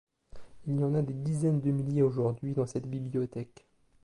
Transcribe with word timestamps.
Il 0.65 0.79
y 0.79 0.83
en 0.83 0.95
a 0.95 1.03
des 1.03 1.13
dizaines 1.13 1.61
de 1.61 1.69
milliers 1.69 2.01
aujourd'hui 2.01 2.55
dans 2.55 2.65
cette 2.65 2.89
bibliothèque. 2.89 3.67